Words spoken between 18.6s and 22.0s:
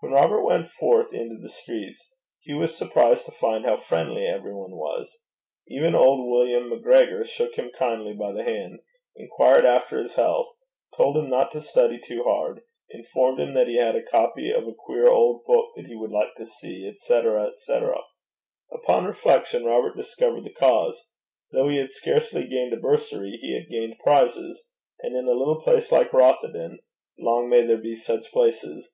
Upon reflection Robert discovered the cause: though he had